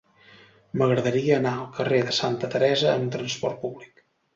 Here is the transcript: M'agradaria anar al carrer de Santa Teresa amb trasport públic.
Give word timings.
M'agradaria 0.81 1.37
anar 1.37 1.53
al 1.59 1.69
carrer 1.77 2.03
de 2.11 2.17
Santa 2.23 2.53
Teresa 2.59 2.93
amb 2.99 3.17
trasport 3.19 3.67
públic. 3.69 4.09